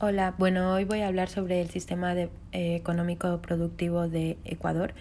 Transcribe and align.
Hola, 0.00 0.32
bueno, 0.38 0.74
hoy 0.74 0.84
voy 0.84 1.00
a 1.00 1.08
hablar 1.08 1.28
sobre 1.28 1.60
el 1.60 1.70
sistema 1.70 2.14
de, 2.14 2.30
eh, 2.52 2.76
económico 2.76 3.42
productivo 3.42 4.08
de 4.08 4.38
Ecuador 4.44 4.94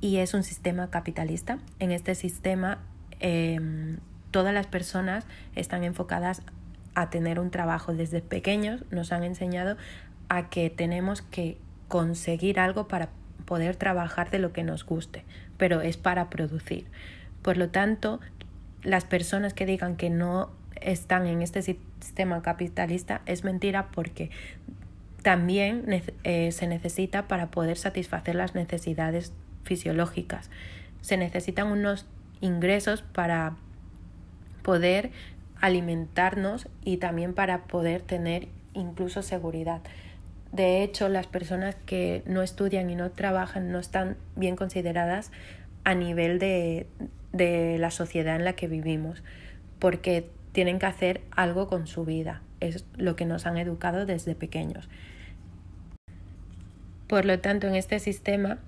y 0.00 0.16
es 0.16 0.32
un 0.32 0.42
sistema 0.42 0.88
capitalista. 0.88 1.58
En 1.80 1.90
este 1.90 2.14
sistema 2.14 2.78
eh, 3.20 3.60
todas 4.30 4.54
las 4.54 4.66
personas 4.66 5.26
están 5.54 5.84
enfocadas 5.84 6.40
a 6.94 7.10
tener 7.10 7.40
un 7.40 7.50
trabajo. 7.50 7.92
Desde 7.92 8.22
pequeños 8.22 8.86
nos 8.90 9.12
han 9.12 9.22
enseñado 9.22 9.76
a 10.30 10.48
que 10.48 10.70
tenemos 10.70 11.20
que 11.20 11.58
conseguir 11.88 12.58
algo 12.58 12.88
para 12.88 13.10
poder 13.44 13.76
trabajar 13.76 14.30
de 14.30 14.38
lo 14.38 14.54
que 14.54 14.64
nos 14.64 14.86
guste, 14.86 15.24
pero 15.58 15.82
es 15.82 15.98
para 15.98 16.30
producir. 16.30 16.86
Por 17.42 17.58
lo 17.58 17.68
tanto, 17.68 18.18
las 18.82 19.04
personas 19.04 19.52
que 19.52 19.66
digan 19.66 19.96
que 19.96 20.08
no 20.08 20.52
están 20.82 21.26
en 21.26 21.42
este 21.42 21.62
sistema 21.62 22.42
capitalista 22.42 23.22
es 23.26 23.44
mentira 23.44 23.88
porque 23.90 24.30
también 25.22 25.84
eh, 26.24 26.52
se 26.52 26.66
necesita 26.66 27.28
para 27.28 27.50
poder 27.50 27.76
satisfacer 27.76 28.34
las 28.34 28.54
necesidades 28.54 29.32
fisiológicas. 29.64 30.50
Se 31.00 31.16
necesitan 31.16 31.68
unos 31.68 32.06
ingresos 32.40 33.02
para 33.02 33.56
poder 34.62 35.10
alimentarnos 35.60 36.68
y 36.84 36.98
también 36.98 37.34
para 37.34 37.64
poder 37.64 38.02
tener 38.02 38.48
incluso 38.74 39.22
seguridad. 39.22 39.82
De 40.52 40.82
hecho, 40.82 41.08
las 41.08 41.26
personas 41.26 41.74
que 41.84 42.22
no 42.26 42.42
estudian 42.42 42.88
y 42.88 42.94
no 42.94 43.10
trabajan 43.10 43.70
no 43.70 43.78
están 43.78 44.16
bien 44.36 44.56
consideradas 44.56 45.30
a 45.84 45.94
nivel 45.94 46.38
de, 46.38 46.86
de 47.32 47.76
la 47.78 47.90
sociedad 47.90 48.36
en 48.36 48.44
la 48.44 48.54
que 48.54 48.68
vivimos, 48.68 49.22
porque 49.78 50.30
tienen 50.58 50.80
que 50.80 50.86
hacer 50.86 51.20
algo 51.30 51.68
con 51.68 51.86
su 51.86 52.04
vida. 52.04 52.42
Es 52.58 52.84
lo 52.96 53.14
que 53.14 53.24
nos 53.24 53.46
han 53.46 53.58
educado 53.58 54.06
desde 54.06 54.34
pequeños. 54.34 54.88
Por 57.06 57.26
lo 57.26 57.38
tanto, 57.38 57.68
en 57.68 57.76
este 57.76 58.00
sistema 58.00 58.58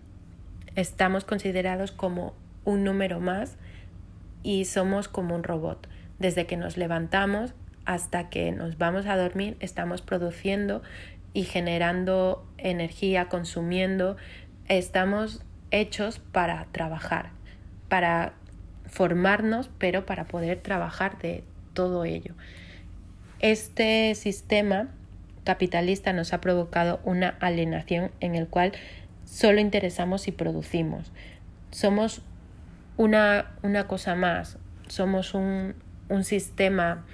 estamos 0.77 1.25
considerados 1.25 1.91
como 1.91 2.33
un 2.65 2.85
número 2.85 3.19
más 3.19 3.57
y 4.45 4.67
somos 4.67 5.09
como 5.09 5.35
un 5.35 5.43
robot. 5.43 5.89
Desde 6.21 6.47
que 6.47 6.57
nos 6.57 6.77
levantamos 6.77 7.55
hasta 7.87 8.29
que 8.29 8.53
nos 8.53 8.79
vamos 8.79 9.07
a 9.07 9.17
dormir 9.17 9.57
estamos 9.59 10.01
produciendo 10.01 10.83
y 11.33 11.43
generando 11.43 12.47
energía, 12.57 13.29
consumiendo. 13.29 14.17
Estamos 14.69 15.43
hechos 15.73 16.21
para 16.21 16.67
trabajar, 16.71 17.31
para 17.89 18.35
formarnos, 18.87 19.69
pero 19.79 20.07
para 20.07 20.27
poder 20.27 20.61
trabajar 20.61 21.19
de 21.19 21.43
todo 21.75 22.05
ello. 22.05 22.35
Este 23.41 24.15
sistema 24.15 24.89
capitalista 25.45 26.13
nos 26.13 26.33
ha 26.33 26.41
provocado 26.41 27.01
una 27.05 27.37
alienación 27.41 28.11
en 28.21 28.35
el 28.35 28.49
cual 28.49 28.73
solo 29.25 29.61
interesamos 29.61 30.29
y 30.29 30.33
producimos. 30.33 31.13
Somos 31.71 32.23
una, 32.97 33.53
una 33.63 33.87
cosa 33.87 34.15
más, 34.15 34.59
somos 34.89 35.35
un, 35.35 35.75
un 36.09 36.25
sistema 36.25 37.05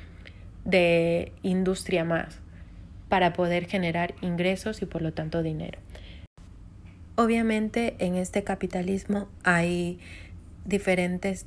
de 0.64 1.32
industria 1.42 2.04
más 2.04 2.41
para 3.08 3.32
poder 3.32 3.66
generar 3.66 4.14
ingresos 4.20 4.82
y 4.82 4.86
por 4.86 5.02
lo 5.02 5.12
tanto 5.12 5.42
dinero. 5.42 5.78
Obviamente 7.14 7.94
en 7.98 8.16
este 8.16 8.42
capitalismo 8.42 9.28
hay 9.44 9.98
diferentes 10.64 11.46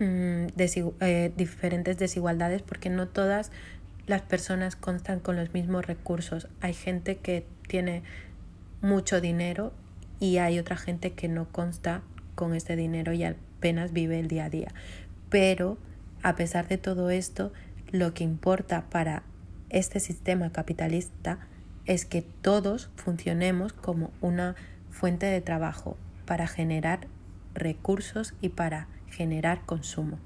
Mm, 0.00 0.46
eh, 0.58 1.32
diferentes 1.36 1.98
desigualdades 1.98 2.62
porque 2.62 2.90
no 2.90 3.06
todas 3.06 3.52
las 4.06 4.22
personas 4.22 4.74
constan 4.74 5.20
con 5.20 5.36
los 5.36 5.54
mismos 5.54 5.86
recursos. 5.86 6.48
Hay 6.60 6.74
gente 6.74 7.16
que 7.16 7.46
tiene 7.68 8.02
mucho 8.82 9.20
dinero 9.20 9.72
y 10.20 10.38
hay 10.38 10.58
otra 10.58 10.76
gente 10.76 11.12
que 11.12 11.28
no 11.28 11.48
consta 11.48 12.02
con 12.34 12.54
este 12.54 12.76
dinero 12.76 13.12
y 13.12 13.24
apenas 13.24 13.92
vive 13.92 14.18
el 14.18 14.28
día 14.28 14.46
a 14.46 14.50
día. 14.50 14.68
Pero 15.30 15.78
a 16.22 16.34
pesar 16.34 16.66
de 16.68 16.78
todo 16.78 17.10
esto, 17.10 17.52
lo 17.92 18.14
que 18.14 18.24
importa 18.24 18.90
para 18.90 19.22
este 19.70 20.00
sistema 20.00 20.50
capitalista 20.50 21.38
es 21.86 22.04
que 22.04 22.22
todos 22.22 22.90
funcionemos 22.96 23.72
como 23.72 24.10
una 24.20 24.56
fuente 24.90 25.26
de 25.26 25.40
trabajo 25.40 25.96
para 26.26 26.46
generar 26.46 27.06
recursos 27.54 28.34
y 28.40 28.48
para 28.48 28.88
generar 29.16 29.64
consumo. 29.64 30.18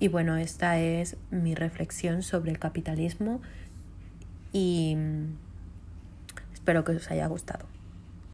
Y 0.00 0.08
bueno, 0.08 0.36
esta 0.36 0.78
es 0.78 1.16
mi 1.30 1.54
reflexión 1.54 2.22
sobre 2.22 2.50
el 2.50 2.58
capitalismo 2.58 3.40
y 4.52 4.96
espero 6.52 6.84
que 6.84 6.92
os 6.92 7.10
haya 7.10 7.26
gustado. 7.26 7.77